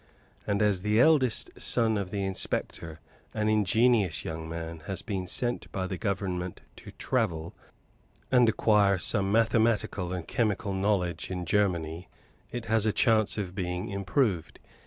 And 0.47 0.63
as 0.63 0.81
the 0.81 0.99
eldest 0.99 1.51
son 1.61 1.95
of 1.95 2.09
the 2.09 2.25
inspector, 2.25 2.99
an 3.35 3.49
ingenious 3.49 4.25
young 4.25 4.49
man, 4.49 4.79
has 4.87 5.03
been 5.03 5.27
sent 5.27 5.71
by 5.71 5.85
the 5.85 5.99
Government 5.99 6.61
to 6.77 6.89
travel, 6.93 7.53
and 8.31 8.49
acquire 8.49 8.97
some 8.97 9.31
mathematical 9.31 10.11
and 10.11 10.27
chemical 10.27 10.73
knowledge 10.73 11.29
in 11.29 11.45
Germany, 11.45 12.09
it 12.51 12.65
has 12.65 12.87
a 12.87 12.91
chance 12.91 13.37
of 13.37 13.53
being 13.53 13.89
improved. 13.89 14.57